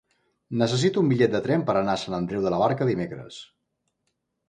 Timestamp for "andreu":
2.23-2.47